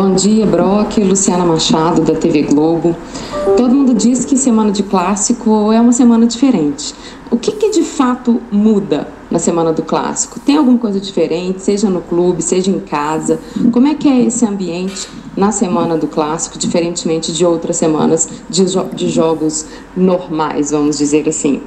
[0.00, 2.96] Bom dia, Brock, Luciana Machado, da TV Globo.
[3.56, 6.94] Todo mundo diz que semana de clássico é uma semana diferente.
[7.32, 10.38] O que, que de fato muda na semana do clássico?
[10.38, 13.40] Tem alguma coisa diferente, seja no clube, seja em casa?
[13.72, 18.68] Como é que é esse ambiente na semana do clássico, diferentemente de outras semanas de,
[18.68, 21.60] jo de jogos normais, vamos dizer assim?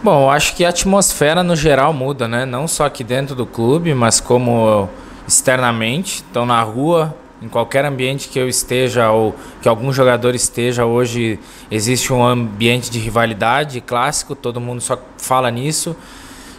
[0.00, 2.46] Bom, acho que a atmosfera no geral muda, né?
[2.46, 4.88] Não só aqui dentro do clube, mas como
[5.30, 6.24] externamente.
[6.28, 11.38] Então, na rua, em qualquer ambiente que eu esteja ou que algum jogador esteja hoje,
[11.70, 15.96] existe um ambiente de rivalidade clássico, todo mundo só fala nisso.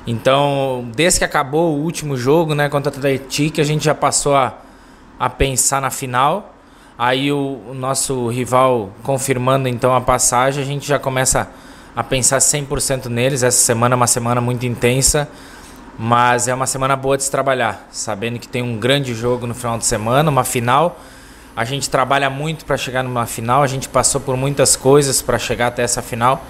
[0.08, 4.36] Então, desde que acabou o último jogo, né, contra o Atlético, a gente já passou
[4.36, 4.56] a,
[5.20, 6.56] a pensar na final.
[6.98, 11.50] Aí o, o, nosso rival confirmando então a passagem, a gente já começa
[11.96, 13.44] a pensar 100% neles.
[13.44, 15.28] Essa semana é uma semana muito intensa.
[16.04, 19.54] Mas é uma semana boa de se trabalhar, sabendo que tem um grande jogo no
[19.54, 21.00] final de semana, uma final.
[21.56, 25.38] A gente trabalha muito para chegar numa final, a gente passou por muitas coisas para
[25.38, 26.44] chegar até essa final.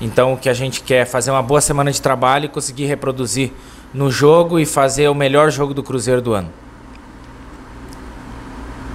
[0.00, 2.84] Então o que a gente quer é fazer uma boa semana de trabalho e conseguir
[2.84, 3.50] reproduzir
[3.92, 6.50] no jogo e fazer o melhor jogo do Cruzeiro do ano.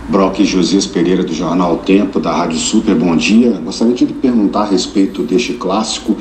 [0.08, 3.60] Brock Josias Pereira do Jornal Tempo, da Rádio Super, bom dia.
[3.60, 6.16] Gostaria de perguntar a respeito deste clássico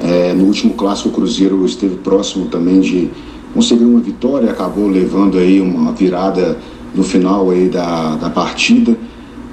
[0.00, 3.10] é, no último clássico, o Cruzeiro esteve próximo também de
[3.52, 6.58] conseguir uma vitória, acabou levando aí uma virada
[6.94, 8.96] no final aí da, da partida.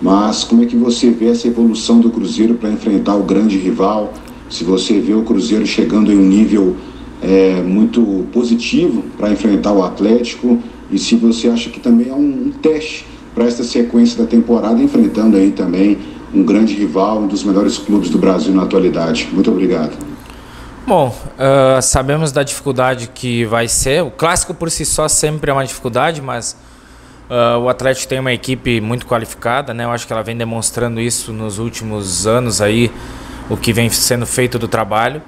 [0.02, 4.14] Mas como é que você vê essa evolução do Cruzeiro para enfrentar o grande rival?
[4.50, 6.76] Se você vê o Cruzeiro chegando em um nível
[7.22, 10.58] é, muito positivo para enfrentar o Atlético
[10.92, 14.82] e se você acha que também é um, um teste para essa sequência da temporada,
[14.82, 15.98] enfrentando aí também
[16.34, 19.30] um grande rival, um dos melhores clubes do Brasil na atualidade.
[19.32, 20.11] Muito obrigado.
[20.86, 24.04] Bom, uh, sabemos da dificuldade que vai ser.
[24.04, 26.58] O clássico por si só sempre é uma dificuldade, mas
[27.30, 29.86] uh, o Atlético tem uma equipe muito qualificada, né?
[29.86, 32.92] Eu acho que ela vem demonstrando isso nos últimos anos aí,
[33.48, 35.22] o que vem sendo feito do trabalho.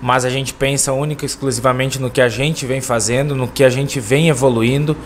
[0.00, 3.64] Mas a gente pensa única e exclusivamente no que a gente vem fazendo, no que
[3.64, 4.96] a gente vem evoluindo,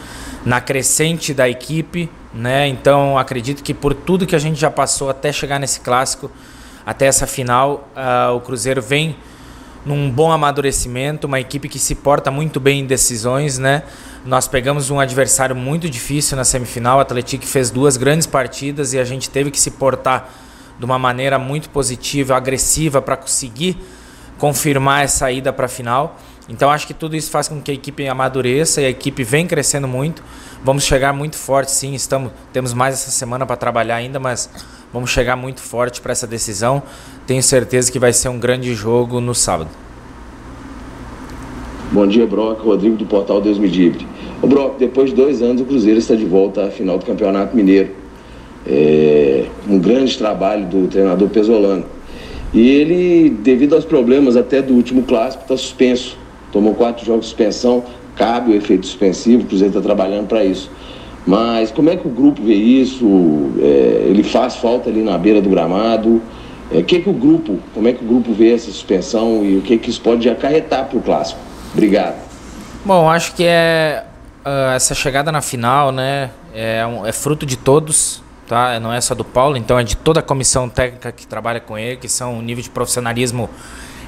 [0.44, 2.68] na crescente da equipe, né?
[2.68, 6.30] Então acredito que por tudo que a gente já passou até chegar nesse clássico,
[6.84, 9.16] até essa final, uh, o Cruzeiro vem
[9.88, 13.84] num bom amadurecimento, uma equipe que se porta muito bem em decisões, né?
[14.22, 18.98] Nós pegamos um adversário muito difícil na semifinal, o Atlético fez duas grandes partidas e
[18.98, 20.28] a gente teve que se portar
[20.78, 23.78] de uma maneira muito positiva, agressiva para conseguir
[24.36, 26.18] confirmar essa ida para a final.
[26.50, 29.46] Então acho que tudo isso faz com que a equipe amadureça e a equipe vem
[29.46, 30.22] crescendo muito.
[30.62, 31.94] Vamos chegar muito forte, sim.
[31.94, 34.50] Estamos, temos mais essa semana para trabalhar ainda, mas
[34.92, 36.82] vamos chegar muito forte para essa decisão.
[37.28, 39.68] Tenho certeza que vai ser um grande jogo no sábado.
[41.92, 42.62] Bom dia, Brock.
[42.62, 44.06] Rodrigo do Portal Deus Me Livre.
[44.40, 47.90] O depois de dois anos, o Cruzeiro está de volta à final do Campeonato Mineiro.
[48.66, 51.84] É um grande trabalho do treinador Pesolano.
[52.54, 56.16] E ele, devido aos problemas até do último clássico, está suspenso.
[56.50, 57.84] Tomou quatro jogos de suspensão,
[58.16, 60.70] cabe o efeito suspensivo, o Cruzeiro está trabalhando para isso.
[61.26, 63.06] Mas como é que o grupo vê isso?
[63.60, 66.22] É, ele faz falta ali na beira do gramado?
[66.70, 69.56] O é, que, que o grupo, como é que o grupo vê essa suspensão e
[69.56, 71.40] o que, que isso pode acarretar para o clássico?
[71.72, 72.16] Obrigado.
[72.84, 74.04] Bom, acho que é
[74.44, 76.30] uh, essa chegada na final, né?
[76.54, 78.78] É, um, é, fruto de todos, tá?
[78.80, 81.78] Não é só do Paulo, então é de toda a comissão técnica que trabalha com
[81.78, 83.48] ele, que são um nível de profissionalismo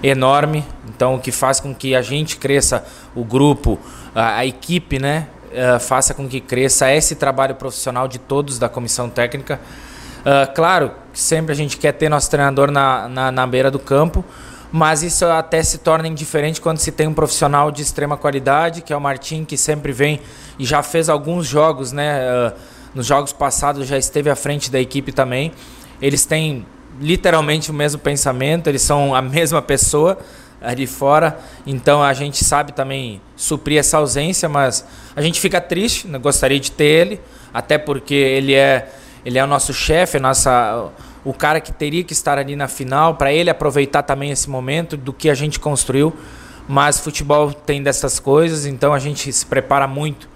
[0.03, 0.65] enorme.
[0.89, 2.85] Então, o que faz com que a gente cresça,
[3.15, 3.79] o grupo,
[4.15, 5.29] a, a equipe, né?
[5.51, 9.59] Uh, faça com que cresça esse trabalho profissional de todos da comissão técnica
[10.21, 14.25] Uh, claro, sempre a gente quer ter nosso treinador na, na, na, beira do campo,
[14.73, 18.93] mas isso até se torna indiferente quando se tem um profissional de extrema qualidade, que
[18.93, 20.21] é o Martim, que sempre vem
[20.59, 22.21] e já fez alguns jogos, né?
[22.23, 22.53] Uh,
[22.95, 25.53] nos jogos passados já esteve à frente da equipe também.
[26.01, 26.67] Eles têm
[27.01, 30.19] literalmente o mesmo pensamento, eles são a mesma pessoa
[30.61, 34.85] ali fora, então a gente sabe também suprir essa ausência, mas
[35.17, 36.19] a gente fica triste, né?
[36.19, 37.21] gostaria de ter ele,
[37.53, 38.93] até porque ele é
[39.25, 40.91] ele é o nosso chefe, nossa
[41.25, 44.97] o cara que teria que estar ali na final, para ele aproveitar também esse momento
[44.97, 46.13] do que a gente construiu.
[46.67, 50.29] Mas futebol tem dessas coisas, então a gente se prepara muito,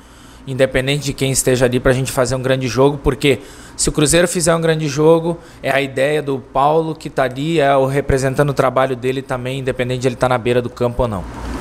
[0.46, 3.40] independente de quem esteja ali, para a gente fazer um grande jogo, porque
[3.76, 7.60] se o Cruzeiro fizer um grande jogo, é a ideia do Paulo que está ali,
[7.60, 10.70] é o representando o trabalho dele também, independente de ele estar tá na beira do
[10.70, 11.53] campo ou não.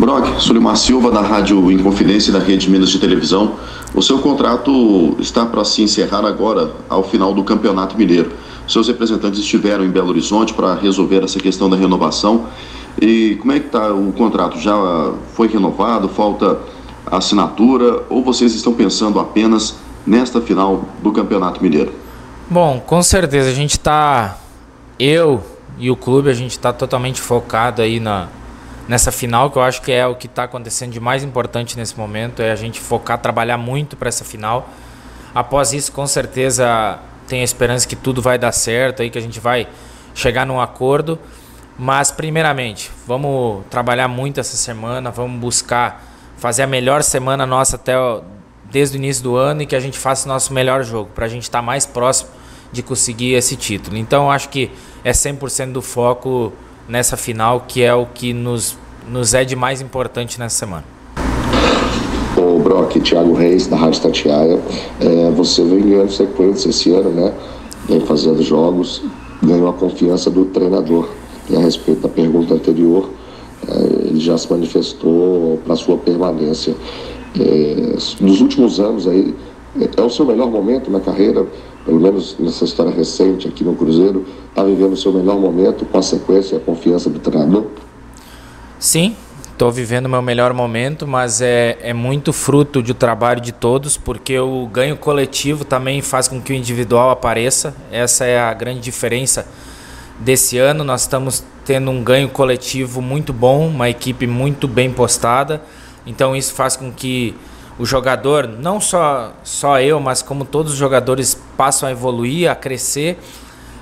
[0.00, 3.56] Brock, Sulimar Silva, da Rádio Inconfidência e da Rede Minas de Televisão.
[3.94, 8.32] O seu contrato está para se encerrar agora, ao final do Campeonato Mineiro.
[8.66, 12.46] Seus representantes estiveram em Belo Horizonte para resolver essa questão da renovação.
[12.98, 14.58] E como é que está o contrato?
[14.58, 16.08] Já foi renovado?
[16.08, 16.58] Falta
[17.04, 19.76] assinatura ou vocês estão pensando apenas
[20.06, 21.92] nesta final do Campeonato Mineiro?
[22.48, 24.38] Bom, com certeza a gente está,
[24.98, 25.42] eu
[25.78, 28.28] e o clube, a gente está totalmente focado aí na,
[28.90, 31.96] nessa final, que eu acho que é o que está acontecendo de mais importante nesse
[31.96, 34.68] momento, é a gente focar, trabalhar muito para essa final.
[35.32, 36.98] Após isso, com certeza,
[37.28, 39.68] tenho a esperança que tudo vai dar certo, aí que a gente vai
[40.12, 41.20] chegar num acordo.
[41.78, 46.02] Mas, primeiramente, vamos trabalhar muito essa semana, vamos buscar
[46.36, 47.94] fazer a melhor semana nossa até
[48.72, 51.26] desde o início do ano e que a gente faça o nosso melhor jogo, para
[51.26, 52.30] a gente estar tá mais próximo
[52.72, 53.96] de conseguir esse título.
[53.96, 54.68] Então, acho que
[55.04, 56.52] é 100% do foco
[56.90, 58.76] nessa final, que é o que nos,
[59.08, 60.84] nos é de mais importante nessa semana.
[62.36, 64.60] O Brock, Thiago Reis, da Rádio Tatiaia,
[65.00, 67.32] é, você vem ganhando sequência esse ano, né?
[67.88, 69.02] Vem fazendo jogos,
[69.42, 71.08] ganhou a confiança do treinador.
[71.48, 73.08] E a respeito da pergunta anterior,
[73.68, 76.74] é, ele já se manifestou para sua permanência.
[77.38, 79.34] É, nos últimos anos aí,
[79.80, 81.46] é, é o seu melhor momento na carreira,
[81.90, 85.98] pelo menos nessa história recente aqui no Cruzeiro, está vivendo o seu melhor momento com
[85.98, 87.66] a sequência e a confiança do treinador?
[88.78, 89.16] Sim,
[89.50, 93.96] estou vivendo o meu melhor momento, mas é, é muito fruto do trabalho de todos,
[93.96, 97.74] porque o ganho coletivo também faz com que o individual apareça.
[97.90, 99.44] Essa é a grande diferença
[100.20, 100.84] desse ano.
[100.84, 105.60] Nós estamos tendo um ganho coletivo muito bom, uma equipe muito bem postada.
[106.06, 107.34] Então isso faz com que
[107.80, 112.54] o jogador, não só, só eu, mas como todos os jogadores passam a evoluir, a
[112.54, 113.18] crescer,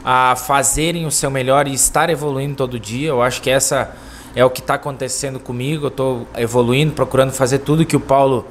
[0.04, 3.08] a fazerem o seu melhor e estar evoluindo todo dia.
[3.08, 3.90] Eu acho que essa
[4.36, 5.86] é o que está acontecendo comigo.
[5.86, 8.46] Eu estou evoluindo, procurando fazer tudo que o Paulo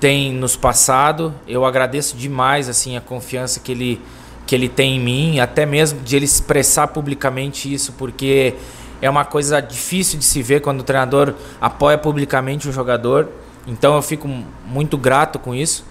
[0.00, 1.34] tem nos passado.
[1.46, 4.00] Eu agradeço demais assim a confiança que ele
[4.46, 8.54] que ele tem em mim, até mesmo de ele expressar publicamente isso, porque
[9.02, 13.28] é uma coisa difícil de se ver quando o treinador apoia publicamente um jogador.
[13.66, 14.28] Então eu fico
[14.66, 15.84] muito grato com isso,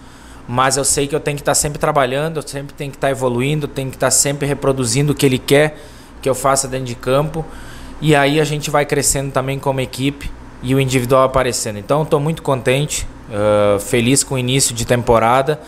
[0.47, 3.09] mas eu sei que eu tenho que estar sempre trabalhando, eu sempre tenho que estar
[3.09, 5.77] evoluindo, tenho que estar sempre reproduzindo o que ele quer
[6.21, 7.45] que eu faça dentro de campo.
[7.99, 10.31] E aí a gente vai crescendo também como equipe
[10.61, 11.79] e o individual aparecendo.
[11.79, 15.59] Então estou muito contente, uh, feliz com o início de temporada.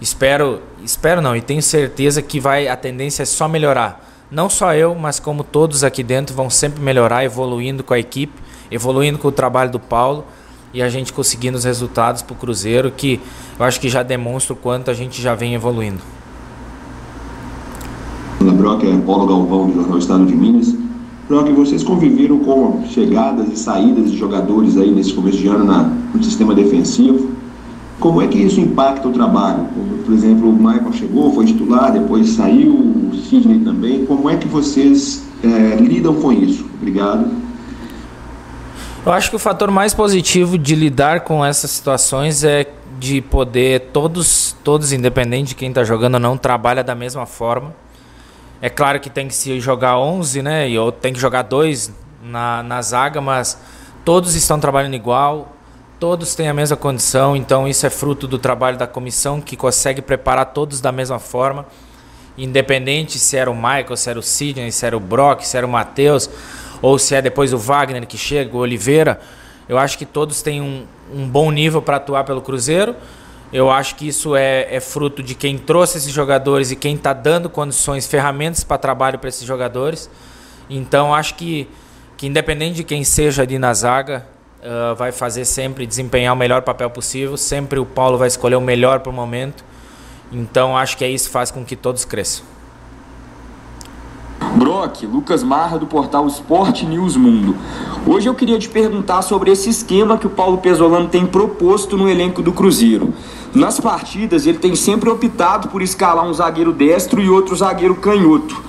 [0.00, 4.08] Espero, espero não, e tenho certeza que vai a tendência é só melhorar.
[4.30, 8.32] Não só eu, mas como todos aqui dentro vão sempre melhorar, evoluindo com a equipe,
[8.70, 10.24] evoluindo com o trabalho do Paulo
[10.72, 13.20] e a gente conseguindo os resultados para o Cruzeiro, que
[13.58, 16.00] eu acho que já demonstra o quanto a gente já vem evoluindo.
[18.40, 20.74] Brock, é Paulo Galvão, do Jornal Estado de Minas.
[21.28, 25.90] Brock, vocês conviveram com chegadas e saídas de jogadores aí nesse começo de ano na,
[26.14, 27.30] no sistema defensivo.
[27.98, 29.66] Como é que isso impacta o trabalho?
[30.04, 34.04] Por exemplo, o Michael chegou, foi titular, depois saiu, o Sidney também.
[34.06, 36.64] Como é que vocês é, lidam com isso?
[36.80, 37.39] Obrigado.
[39.04, 42.66] Eu acho que o fator mais positivo de lidar com essas situações é
[42.98, 47.74] de poder todos, todos independente de quem está jogando ou não, trabalha da mesma forma.
[48.60, 50.68] É claro que tem que se jogar 11, né?
[50.68, 51.90] E ou tem que jogar dois
[52.22, 53.58] na, na zaga, mas
[54.04, 55.56] todos estão trabalhando igual
[56.00, 60.00] Todos têm a mesma condição, então isso é fruto do trabalho da comissão que consegue
[60.00, 61.66] preparar todos da mesma forma.
[62.38, 65.66] Independente se era o Michael, se era o Sidney, se era o Brock, se era
[65.66, 66.30] o Matheus,
[66.82, 69.20] ou se é depois o Wagner que chega, o Oliveira.
[69.68, 70.84] Eu acho que todos têm um,
[71.14, 72.94] um bom nível para atuar pelo Cruzeiro.
[73.52, 77.12] Eu acho que isso é, é fruto de quem trouxe esses jogadores e quem está
[77.12, 80.08] dando condições, ferramentas para trabalho para esses jogadores.
[80.68, 81.68] Então acho que,
[82.16, 84.24] que independente de quem seja ali na zaga,
[84.60, 87.36] uh, vai fazer sempre desempenhar o melhor papel possível.
[87.36, 89.64] Sempre o Paulo vai escolher o melhor para o momento.
[90.32, 92.44] Então acho que é isso que faz com que todos cresçam.
[94.60, 97.56] Brock, Lucas Marra do portal Esporte News Mundo.
[98.06, 102.06] Hoje eu queria te perguntar sobre esse esquema que o Paulo Pesolano tem proposto no
[102.06, 103.14] elenco do Cruzeiro.
[103.54, 108.62] Nas partidas ele tem sempre optado por escalar um zagueiro destro e outro zagueiro canhoto.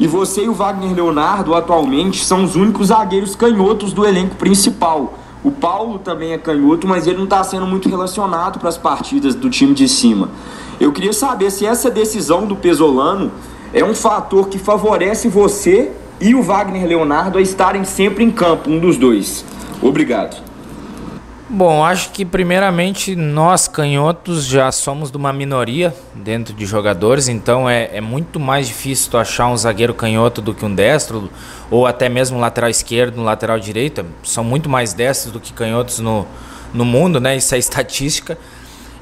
[0.00, 5.12] E você e o Wagner Leonardo atualmente são os únicos zagueiros canhotos do elenco principal.
[5.44, 9.34] O Paulo também é canhoto, mas ele não está sendo muito relacionado para as partidas
[9.34, 10.30] do time de cima.
[10.80, 13.30] Eu queria saber se essa decisão do Pesolano
[13.74, 15.90] é um fator que favorece você
[16.20, 19.44] e o Wagner Leonardo a estarem sempre em campo, um dos dois.
[19.82, 20.42] Obrigado.
[21.50, 27.68] Bom, acho que primeiramente nós canhotos já somos de uma minoria dentro de jogadores, então
[27.68, 31.28] é, é muito mais difícil tu achar um zagueiro canhoto do que um destro,
[31.70, 34.06] ou até mesmo um lateral esquerdo, um lateral direito.
[34.22, 36.26] São muito mais destros do que canhotos no,
[36.72, 37.36] no mundo, né?
[37.36, 38.38] Isso é estatística.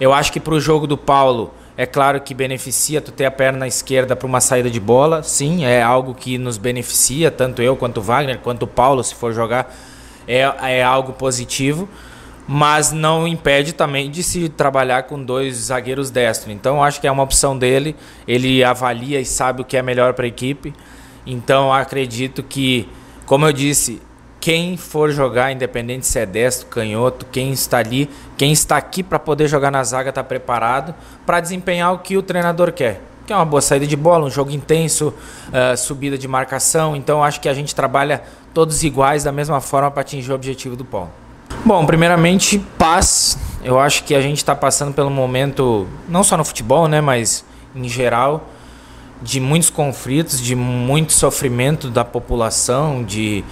[0.00, 3.31] Eu acho que para o jogo do Paulo, é claro que beneficia tu ter a
[3.31, 5.23] perna esquerda para uma saída de bola.
[5.23, 9.14] Sim, é algo que nos beneficia, tanto eu quanto o Wagner, quanto o Paulo, se
[9.14, 9.75] for jogar,
[10.26, 10.41] é,
[10.79, 11.88] é algo positivo
[12.47, 16.52] mas não impede também de se trabalhar com dois zagueiros destros.
[16.52, 17.95] Então acho que é uma opção dele.
[18.26, 20.75] Ele avalia e sabe o que é melhor para a equipe.
[21.25, 22.88] Então acredito que,
[23.26, 24.02] como eu disse,
[24.42, 29.16] quem for jogar, independente se é destro, canhoto, quem está ali, quem está aqui para
[29.16, 30.92] poder jogar na zaga está preparado
[31.25, 33.00] para desempenhar o que o treinador quer.
[33.25, 35.14] Que é uma boa saída de bola, um jogo intenso,
[35.46, 36.96] uh, subida de marcação.
[36.96, 38.20] Então acho que a gente trabalha
[38.52, 41.12] todos iguais da mesma forma para atingir o objetivo do Paulo.
[41.64, 43.38] Bom, primeiramente, paz.
[43.62, 47.44] Eu acho que a gente está passando pelo momento, não só no futebol, né, mas
[47.76, 48.49] em geral,
[49.22, 53.44] de muitos conflitos, de muito sofrimento da população, de,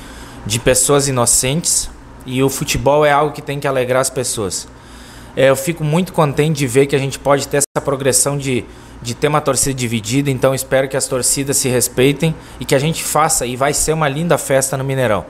[0.46, 1.90] de pessoas inocentes.
[2.26, 4.68] E o futebol é algo que tem que alegrar as pessoas.
[5.36, 8.64] É, eu fico muito contente de ver que a gente pode ter essa progressão de,
[9.00, 10.30] de ter uma torcida dividida.
[10.30, 13.46] Então espero que as torcidas se respeitem e que a gente faça.
[13.46, 15.24] E vai ser uma linda festa no Mineirão.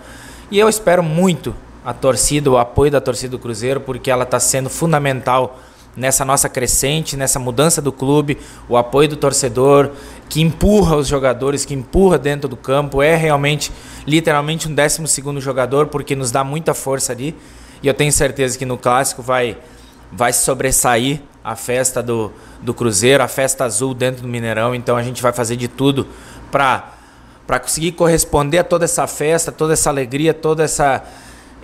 [0.51, 4.41] E eu espero muito a torcida, o apoio da torcida do Cruzeiro, porque ela está
[4.41, 5.59] sendo fundamental
[5.97, 9.91] nessa nossa crescente, nessa mudança do clube, o apoio do torcedor,
[10.29, 13.73] que empurra os jogadores, que empurra dentro do campo, é realmente,
[14.07, 17.37] literalmente um décimo segundo jogador, porque nos dá muita força ali,
[17.83, 19.57] e eu tenho certeza que no Clássico vai,
[20.13, 22.33] vai sobressair a festa do,
[22.63, 26.07] do Cruzeiro, a festa azul dentro do Mineirão, então a gente vai fazer de tudo
[26.51, 31.03] para conseguir corresponder a toda essa festa, toda essa alegria, toda essa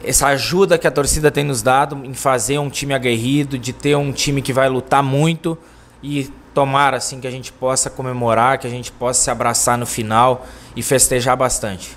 [0.05, 3.97] essa ajuda que a torcida tem nos dado em fazer um time aguerrido, de ter
[3.97, 5.59] um time que vai lutar muito
[6.03, 9.87] e tomar assim que a gente possa comemorar, que a gente possa se abraçar no
[9.87, 11.97] final e festejar bastante.